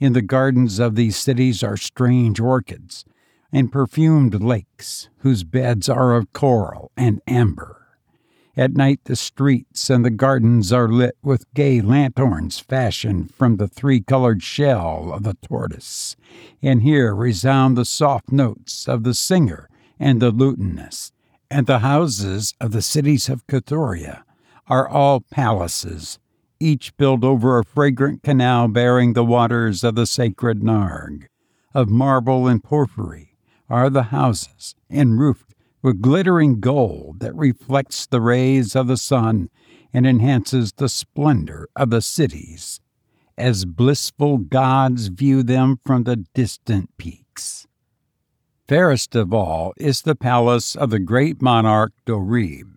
In 0.01 0.13
the 0.13 0.23
gardens 0.23 0.79
of 0.79 0.95
these 0.95 1.17
cities 1.17 1.63
are 1.63 1.77
strange 1.77 2.39
orchids 2.39 3.05
and 3.53 3.73
perfumed 3.73 4.41
lakes 4.41 5.09
whose 5.19 5.43
beds 5.43 5.89
are 5.89 6.15
of 6.15 6.33
coral 6.33 6.93
and 6.97 7.21
amber. 7.27 7.79
At 8.57 8.75
night, 8.75 9.01
the 9.05 9.17
streets 9.17 9.89
and 9.89 10.05
the 10.05 10.11
gardens 10.11 10.73
are 10.73 10.89
lit 10.89 11.17
with 11.23 11.53
gay 11.55 11.81
lanterns 11.81 12.59
fashioned 12.59 13.33
from 13.33 13.57
the 13.57 13.69
three 13.69 14.01
colored 14.01 14.43
shell 14.43 15.13
of 15.13 15.23
the 15.23 15.35
tortoise, 15.35 16.17
and 16.63 16.83
here 16.83 17.15
resound 17.15 17.77
the 17.77 17.85
soft 17.85 18.33
notes 18.33 18.89
of 18.89 19.05
the 19.05 19.15
singer 19.15 19.69
and 19.99 20.21
the 20.21 20.31
lutanist. 20.31 21.13
And 21.51 21.67
the 21.67 21.79
houses 21.79 22.55
of 22.61 22.73
the 22.73 22.83
cities 22.83 23.29
of 23.29 23.47
Cathuria 23.47 24.23
are 24.67 24.89
all 24.89 25.21
palaces 25.21 26.19
each 26.61 26.97
built 26.97 27.25
over 27.25 27.59
a 27.59 27.65
fragrant 27.65 28.23
canal 28.23 28.69
bearing 28.69 29.13
the 29.13 29.25
waters 29.25 29.85
of 29.85 29.95
the 29.95 30.07
sacred 30.07 30.61
Narg. 30.61 31.27
Of 31.75 31.89
marble 31.89 32.47
and 32.47 32.63
porphyry 32.63 33.37
are 33.69 33.91
the 33.91 34.05
houses, 34.05 34.75
and 34.89 35.19
roofed 35.19 35.55
with 35.83 36.01
glittering 36.01 36.61
gold 36.61 37.21
that 37.21 37.35
reflects 37.35 38.07
the 38.07 38.21
rays 38.21 38.75
of 38.75 38.87
the 38.87 38.97
sun 38.97 39.51
and 39.93 40.07
enhances 40.07 40.73
the 40.73 40.89
splendor 40.89 41.69
of 41.77 41.91
the 41.91 42.03
cities, 42.03 42.81
as 43.37 43.65
blissful 43.65 44.39
gods 44.39 45.09
view 45.09 45.43
them 45.43 45.79
from 45.85 46.05
the 46.05 46.17
distant 46.35 46.97
peaks. 46.97 47.67
Fairest 48.67 49.15
of 49.15 49.33
all 49.33 49.73
is 49.77 50.03
the 50.03 50.17
palace 50.17 50.75
of 50.75 50.91
the 50.91 50.99
great 50.99 51.41
monarch 51.41 51.93
Dorieb, 52.05 52.69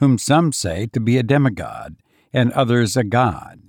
whom 0.00 0.18
some 0.18 0.52
say 0.52 0.86
to 0.86 1.00
be 1.00 1.18
a 1.18 1.22
demigod 1.22 1.96
and 2.38 2.52
others 2.52 2.96
a 2.96 3.02
god. 3.02 3.60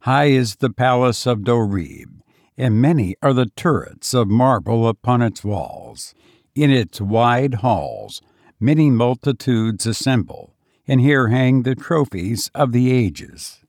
High 0.00 0.26
is 0.26 0.56
the 0.56 0.70
palace 0.70 1.26
of 1.26 1.44
Dorieb, 1.44 2.22
and 2.56 2.80
many 2.80 3.14
are 3.22 3.34
the 3.34 3.50
turrets 3.54 4.14
of 4.14 4.28
marble 4.28 4.88
upon 4.88 5.20
its 5.20 5.44
walls. 5.44 6.14
In 6.54 6.70
its 6.70 7.00
wide 7.00 7.56
halls, 7.56 8.22
many 8.58 8.88
multitudes 8.90 9.84
assemble, 9.86 10.54
and 10.86 11.02
here 11.02 11.28
hang 11.28 11.62
the 11.62 11.74
trophies 11.74 12.50
of 12.54 12.72
the 12.72 12.90
ages. 12.90 13.60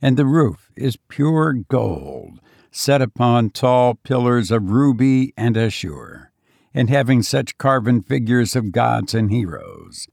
And 0.00 0.16
the 0.16 0.26
roof 0.26 0.70
is 0.76 0.96
pure 1.08 1.52
gold, 1.52 2.38
set 2.70 3.02
upon 3.02 3.50
tall 3.50 3.94
pillars 3.96 4.52
of 4.52 4.70
ruby 4.70 5.34
and 5.36 5.56
azure, 5.56 6.30
and 6.72 6.88
having 6.88 7.22
such 7.22 7.58
carven 7.58 8.02
figures 8.02 8.54
of 8.54 8.70
gods 8.70 9.12
and 9.12 9.32
heroes 9.32 10.06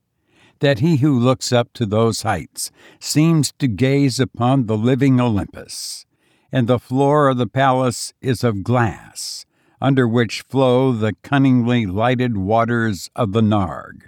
that 0.59 0.79
he 0.79 0.97
who 0.97 1.19
looks 1.19 1.51
up 1.51 1.73
to 1.73 1.85
those 1.85 2.23
heights 2.23 2.71
seems 2.99 3.51
to 3.59 3.67
gaze 3.67 4.19
upon 4.19 4.65
the 4.65 4.77
living 4.77 5.19
Olympus, 5.19 6.05
and 6.51 6.67
the 6.67 6.79
floor 6.79 7.29
of 7.29 7.37
the 7.37 7.47
palace 7.47 8.13
is 8.21 8.43
of 8.43 8.63
glass, 8.63 9.45
under 9.81 10.07
which 10.07 10.41
flow 10.43 10.91
the 10.91 11.13
cunningly 11.21 11.85
lighted 11.85 12.37
waters 12.37 13.09
of 13.15 13.33
the 13.33 13.41
Narg, 13.41 14.03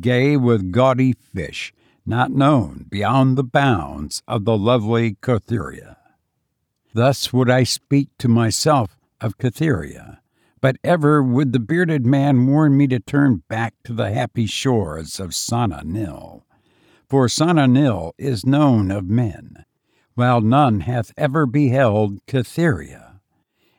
gay 0.00 0.36
with 0.36 0.72
gaudy 0.72 1.12
fish 1.12 1.72
not 2.06 2.30
known 2.30 2.86
beyond 2.88 3.36
the 3.36 3.44
bounds 3.44 4.22
of 4.28 4.44
the 4.44 4.56
lovely 4.56 5.16
Cathuria. 5.16 5.96
Thus 6.94 7.32
would 7.32 7.50
I 7.50 7.64
speak 7.64 8.10
to 8.18 8.28
myself 8.28 8.96
of 9.20 9.38
Cathuria, 9.38 10.18
but 10.60 10.76
ever 10.82 11.22
would 11.22 11.52
the 11.52 11.60
bearded 11.60 12.06
man 12.06 12.46
warn 12.46 12.76
me 12.76 12.86
to 12.86 12.98
turn 12.98 13.42
back 13.48 13.74
to 13.84 13.92
the 13.92 14.12
happy 14.12 14.46
shores 14.46 15.20
of 15.20 15.34
San 15.34 15.70
Nil. 15.84 16.44
For 17.08 17.28
Sona-Nyl 17.28 18.12
is 18.18 18.46
known 18.46 18.90
of 18.90 19.08
men, 19.08 19.64
while 20.14 20.40
none 20.40 20.80
hath 20.80 21.12
ever 21.16 21.46
beheld 21.46 22.24
Cathuria. 22.26 23.20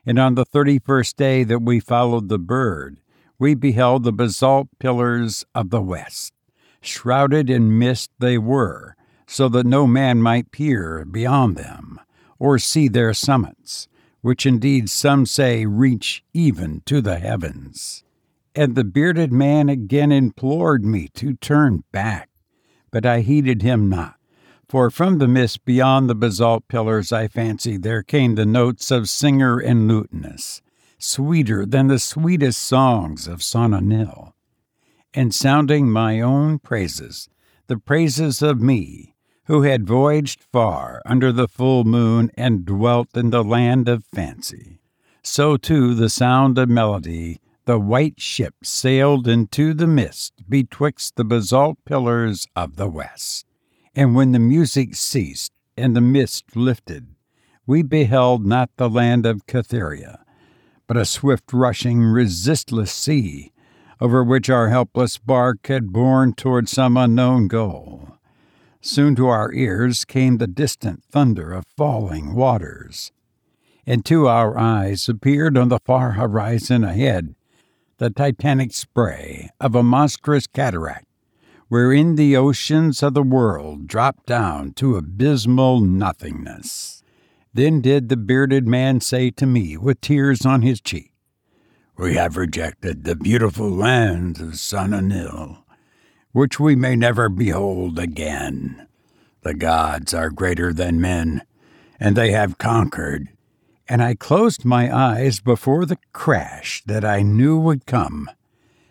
And 0.06 0.18
on 0.18 0.34
the 0.34 0.44
thirty 0.44 0.78
first 0.78 1.16
day 1.16 1.44
that 1.44 1.60
we 1.60 1.80
followed 1.80 2.28
the 2.28 2.38
bird, 2.38 3.00
we 3.38 3.54
beheld 3.54 4.04
the 4.04 4.12
basalt 4.12 4.68
pillars 4.78 5.44
of 5.54 5.70
the 5.70 5.82
west. 5.82 6.32
Shrouded 6.80 7.50
in 7.50 7.78
mist 7.78 8.10
they 8.18 8.38
were, 8.38 8.96
so 9.26 9.48
that 9.50 9.66
no 9.66 9.86
man 9.86 10.22
might 10.22 10.52
peer 10.52 11.04
beyond 11.04 11.56
them, 11.56 12.00
or 12.38 12.58
see 12.58 12.88
their 12.88 13.12
summits 13.12 13.88
which 14.20 14.46
indeed 14.46 14.90
some 14.90 15.24
say 15.24 15.64
reach 15.66 16.24
even 16.34 16.82
to 16.86 17.00
the 17.00 17.18
heavens. 17.18 18.04
And 18.54 18.74
the 18.74 18.84
bearded 18.84 19.32
man 19.32 19.68
again 19.68 20.10
implored 20.10 20.84
me 20.84 21.08
to 21.14 21.34
turn 21.34 21.84
back, 21.92 22.28
but 22.90 23.06
I 23.06 23.20
heeded 23.20 23.62
him 23.62 23.88
not. 23.88 24.16
For 24.68 24.90
from 24.90 25.18
the 25.18 25.28
mist 25.28 25.64
beyond 25.64 26.10
the 26.10 26.14
basalt 26.14 26.68
pillars, 26.68 27.10
I 27.10 27.28
fancy, 27.28 27.78
there 27.78 28.02
came 28.02 28.34
the 28.34 28.44
notes 28.44 28.90
of 28.90 29.08
singer 29.08 29.58
and 29.58 29.88
lutanist, 29.88 30.62
sweeter 30.98 31.64
than 31.64 31.86
the 31.86 31.98
sweetest 31.98 32.62
songs 32.62 33.26
of 33.26 33.42
Sona-Nyl. 33.42 34.32
And 35.14 35.34
sounding 35.34 35.90
my 35.90 36.20
own 36.20 36.58
praises, 36.58 37.30
the 37.66 37.78
praises 37.78 38.42
of 38.42 38.60
me, 38.60 39.14
who 39.48 39.62
had 39.62 39.86
voyaged 39.86 40.44
far 40.52 41.00
under 41.06 41.32
the 41.32 41.48
full 41.48 41.82
moon 41.82 42.30
and 42.34 42.66
dwelt 42.66 43.16
in 43.16 43.30
the 43.30 43.42
land 43.42 43.88
of 43.88 44.04
fancy. 44.14 44.78
So 45.22 45.56
too 45.56 45.94
the 45.94 46.10
sound 46.10 46.58
of 46.58 46.68
melody, 46.68 47.40
the 47.64 47.78
white 47.78 48.20
ship 48.20 48.54
sailed 48.62 49.26
into 49.26 49.72
the 49.72 49.86
mist 49.86 50.34
betwixt 50.48 51.16
the 51.16 51.24
basalt 51.24 51.78
pillars 51.86 52.46
of 52.54 52.76
the 52.76 52.88
west. 52.88 53.46
And 53.96 54.14
when 54.14 54.32
the 54.32 54.38
music 54.38 54.94
ceased 54.94 55.52
and 55.78 55.96
the 55.96 56.02
mist 56.02 56.54
lifted, 56.54 57.06
we 57.66 57.82
beheld 57.82 58.44
not 58.44 58.68
the 58.76 58.90
land 58.90 59.24
of 59.24 59.46
Cathuria, 59.46 60.24
but 60.86 60.98
a 60.98 61.06
swift 61.06 61.54
rushing, 61.54 62.02
resistless 62.02 62.92
sea, 62.92 63.52
over 63.98 64.22
which 64.22 64.50
our 64.50 64.68
helpless 64.68 65.16
bark 65.16 65.66
had 65.68 65.90
borne 65.90 66.34
toward 66.34 66.68
some 66.68 66.98
unknown 66.98 67.48
goal. 67.48 68.17
Soon 68.80 69.16
to 69.16 69.26
our 69.26 69.52
ears 69.52 70.04
came 70.04 70.38
the 70.38 70.46
distant 70.46 71.02
thunder 71.04 71.52
of 71.52 71.66
falling 71.76 72.34
waters, 72.34 73.12
and 73.86 74.04
to 74.04 74.28
our 74.28 74.56
eyes 74.56 75.08
appeared 75.08 75.58
on 75.58 75.68
the 75.68 75.80
far 75.80 76.12
horizon 76.12 76.84
ahead 76.84 77.34
the 77.98 78.10
titanic 78.10 78.72
spray 78.72 79.50
of 79.60 79.74
a 79.74 79.82
monstrous 79.82 80.46
cataract, 80.46 81.06
wherein 81.66 82.14
the 82.14 82.36
oceans 82.36 83.02
of 83.02 83.14
the 83.14 83.22
world 83.22 83.88
dropped 83.88 84.26
down 84.26 84.72
to 84.72 84.96
abysmal 84.96 85.80
nothingness. 85.80 87.02
Then 87.52 87.80
did 87.80 88.08
the 88.08 88.16
bearded 88.16 88.68
man 88.68 89.00
say 89.00 89.30
to 89.32 89.46
me, 89.46 89.76
with 89.76 90.00
tears 90.00 90.46
on 90.46 90.62
his 90.62 90.80
cheek, 90.80 91.12
We 91.96 92.14
have 92.14 92.36
rejected 92.36 93.02
the 93.02 93.16
beautiful 93.16 93.68
lands 93.68 94.40
of 94.40 94.60
Sun 94.60 94.94
which 96.32 96.60
we 96.60 96.76
may 96.76 96.96
never 96.96 97.28
behold 97.28 97.98
again. 97.98 98.86
The 99.42 99.54
gods 99.54 100.12
are 100.12 100.30
greater 100.30 100.72
than 100.72 101.00
men, 101.00 101.42
and 101.98 102.16
they 102.16 102.32
have 102.32 102.58
conquered 102.58 103.28
and 103.88 104.02
I 104.02 104.14
closed 104.14 104.64
my 104.64 104.94
eyes 104.94 105.40
before 105.40 105.86
the 105.86 105.98
crash 106.12 106.82
that 106.84 107.04
I 107.04 107.22
knew 107.22 107.58
would 107.58 107.86
come, 107.86 108.30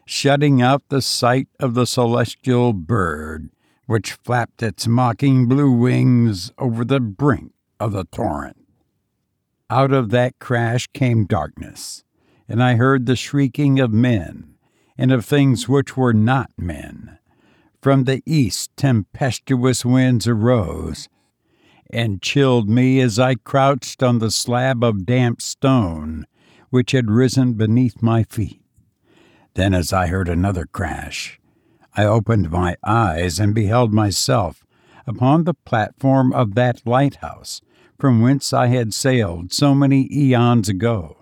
shutting 0.05 0.61
out 0.61 0.89
the 0.89 1.03
sight 1.03 1.47
of 1.59 1.75
the 1.75 1.85
celestial 1.85 2.73
bird 2.73 3.49
which 3.85 4.13
flapped 4.13 4.61
its 4.63 4.87
mocking 4.87 5.47
blue 5.47 5.71
wings 5.71 6.51
over 6.57 6.83
the 6.83 6.99
brink 6.99 7.53
of 7.79 7.93
the 7.93 8.03
torrent. 8.05 8.57
Out 9.69 9.93
of 9.93 10.09
that 10.09 10.39
crash 10.39 10.87
came 10.93 11.25
darkness, 11.25 12.03
and 12.49 12.61
I 12.61 12.75
heard 12.75 13.05
the 13.05 13.15
shrieking 13.15 13.79
of 13.79 13.93
men 13.93 14.55
and 14.97 15.11
of 15.11 15.23
things 15.23 15.69
which 15.69 15.95
were 15.95 16.13
not 16.13 16.49
men. 16.57 17.17
From 17.81 18.05
the 18.05 18.23
east 18.25 18.71
tempestuous 18.75 19.85
winds 19.85 20.27
arose 20.27 21.07
and 21.91 22.21
chilled 22.21 22.67
me 22.67 22.99
as 22.99 23.17
I 23.19 23.35
crouched 23.35 24.03
on 24.03 24.19
the 24.19 24.31
slab 24.31 24.83
of 24.83 25.05
damp 25.05 25.41
stone 25.41 26.25
which 26.69 26.91
had 26.91 27.09
risen 27.09 27.53
beneath 27.53 28.01
my 28.01 28.23
feet. 28.23 28.61
Then, 29.53 29.73
as 29.73 29.93
I 29.93 30.07
heard 30.07 30.27
another 30.27 30.65
crash, 30.65 31.39
I 31.95 32.05
opened 32.05 32.51
my 32.51 32.75
eyes 32.83 33.39
and 33.39 33.55
beheld 33.55 33.93
myself 33.93 34.65
upon 35.05 35.43
the 35.43 35.53
platform 35.53 36.33
of 36.33 36.55
that 36.55 36.85
lighthouse 36.85 37.61
from 37.99 38.21
whence 38.21 38.53
I 38.53 38.67
had 38.67 38.93
sailed 38.93 39.53
so 39.53 39.73
many 39.73 40.07
eons 40.11 40.69
ago. 40.69 41.17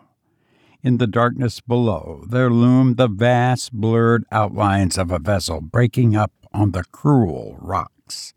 In 0.82 0.98
the 0.98 1.08
darkness 1.08 1.62
below, 1.62 2.26
there 2.28 2.50
loomed 2.50 2.98
the 2.98 3.08
vast, 3.08 3.72
blurred 3.72 4.26
outlines 4.32 4.98
of 4.98 5.12
a 5.12 5.20
vessel 5.20 5.62
breaking 5.62 6.16
up 6.16 6.32
on 6.56 6.72
the 6.72 6.84
cruel 6.86 7.58
rocks 7.60 8.34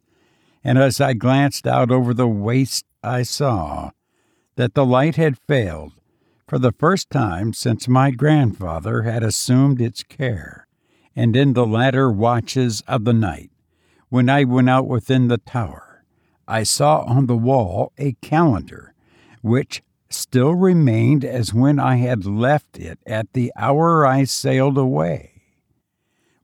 and 0.64 0.78
as 0.78 1.00
I 1.00 1.14
glanced 1.14 1.66
out 1.66 1.90
over 1.90 2.12
the 2.12 2.28
waste, 2.28 2.84
I 3.02 3.22
saw 3.22 3.92
that 4.56 4.74
the 4.74 4.84
light 4.84 5.16
had 5.16 5.38
failed 5.46 5.92
for 6.46 6.58
the 6.58 6.72
first 6.72 7.10
time 7.10 7.52
since 7.52 7.88
my 7.88 8.10
grandfather 8.10 9.02
had 9.02 9.22
assumed 9.22 9.80
its 9.80 10.02
care, 10.02 10.66
and 11.14 11.36
in 11.36 11.52
the 11.52 11.66
latter 11.66 12.10
watches 12.10 12.82
of 12.88 13.04
the 13.04 13.12
night, 13.12 13.50
when 14.08 14.28
I 14.28 14.44
went 14.44 14.68
out 14.68 14.86
within 14.86 15.28
the 15.28 15.38
tower, 15.38 16.04
I 16.46 16.64
saw 16.64 17.00
on 17.00 17.26
the 17.26 17.36
wall 17.36 17.92
a 17.98 18.12
calendar, 18.20 18.94
which 19.42 19.82
still 20.10 20.54
remained 20.54 21.24
as 21.24 21.54
when 21.54 21.78
I 21.78 21.96
had 21.96 22.26
left 22.26 22.78
it 22.78 22.98
at 23.06 23.32
the 23.32 23.52
hour 23.56 24.06
I 24.06 24.24
sailed 24.24 24.76
away. 24.76 25.37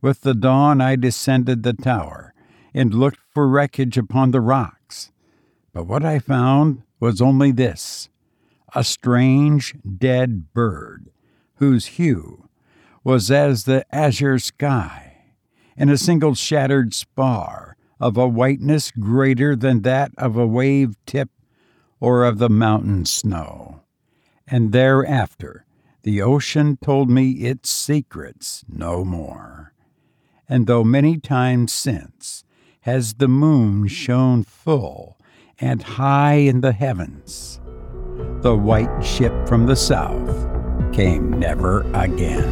With 0.05 0.21
the 0.21 0.35
dawn, 0.35 0.83
I 0.83 0.97
descended 0.97 1.63
the 1.63 1.73
tower 1.73 2.35
and 2.75 2.93
looked 2.93 3.21
for 3.33 3.49
wreckage 3.49 3.97
upon 3.97 4.33
the 4.33 4.41
rocks. 4.43 5.11
But 5.73 5.87
what 5.87 6.05
I 6.05 6.19
found 6.19 6.83
was 7.01 7.23
only 7.23 7.53
this 7.53 8.11
a 8.75 8.85
strange 8.85 9.75
dead 9.97 10.53
bird, 10.53 11.09
whose 11.55 11.87
hue 11.97 12.51
was 13.03 13.31
as 13.31 13.65
the 13.65 13.87
azure 13.91 14.39
sky, 14.39 15.23
and 15.75 15.89
a 15.89 15.97
single 15.97 16.35
shattered 16.35 16.93
spar 16.93 17.79
of 17.99 18.19
a 18.19 18.29
whiteness 18.29 18.91
greater 18.91 19.57
than 19.57 19.81
that 19.81 20.13
of 20.19 20.37
a 20.37 20.47
wave 20.47 20.99
tip 21.07 21.31
or 21.99 22.25
of 22.25 22.37
the 22.37 22.51
mountain 22.51 23.07
snow. 23.07 23.81
And 24.47 24.71
thereafter 24.71 25.65
the 26.03 26.21
ocean 26.21 26.77
told 26.77 27.09
me 27.09 27.31
its 27.31 27.71
secrets 27.71 28.67
no 28.69 29.03
more. 29.03 29.74
And 30.55 30.69
though 30.69 30.85
many 30.85 31.19
times 31.19 31.73
since 31.73 32.45
has 32.83 33.15
the 33.15 33.27
moon 33.27 33.89
shone 33.89 34.45
full 34.45 35.19
and 35.59 35.83
high 35.83 36.35
in 36.35 36.61
the 36.61 36.71
heavens. 36.71 37.61
The 38.43 38.55
white 38.55 39.03
ship 39.03 39.33
from 39.49 39.67
the 39.67 39.75
south 39.75 40.33
came 40.93 41.41
never 41.41 41.81
again. 41.93 42.47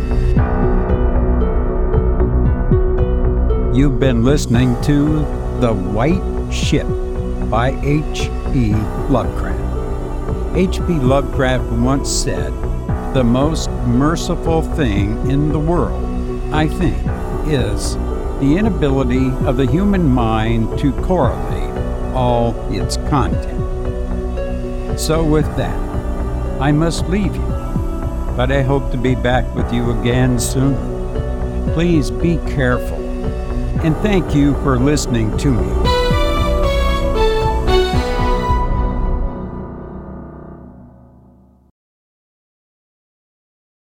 You've 3.73 4.01
been 4.01 4.25
listening 4.25 4.83
to 4.83 5.21
The 5.61 5.73
White 5.73 6.53
Ship 6.53 6.88
by 7.49 7.79
H.P. 7.85 8.73
Lovecraft. 9.11 10.57
H.P. 10.57 10.95
Lovecraft 10.95 11.71
once 11.71 12.11
said, 12.11 12.53
The 13.15 13.23
most 13.23 13.71
merciful 13.87 14.62
thing 14.62 15.31
in 15.31 15.53
the 15.53 15.61
world, 15.61 16.53
I 16.53 16.67
think, 16.67 16.99
is 17.47 17.95
the 18.41 18.57
inability 18.59 19.31
of 19.47 19.57
the 19.57 19.67
human 19.67 20.09
mind 20.09 20.79
to 20.79 20.93
correlate 21.03 21.77
all 22.15 22.55
its 22.73 22.97
content. 23.09 23.61
So, 24.99 25.25
with 25.25 25.47
that, 25.57 25.79
I 26.61 26.73
must 26.73 27.09
leave 27.09 27.35
you, 27.35 27.49
but 28.37 28.53
I 28.53 28.63
hope 28.63 28.91
to 28.91 28.99
be 28.99 29.15
back 29.15 29.53
with 29.55 29.73
you 29.73 29.91
again 29.99 30.39
soon. 30.39 30.75
Please 31.73 32.11
be 32.11 32.37
careful, 32.49 32.99
and 33.85 33.97
thank 33.99 34.35
you 34.35 34.55
for 34.63 34.79
listening 34.79 35.37
to 35.39 35.51
me. 35.51 35.92